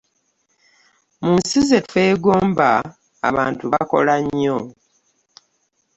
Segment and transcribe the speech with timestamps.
[1.23, 2.69] Mu nsi ze twegomba
[3.29, 4.57] abantu bakola nnyo.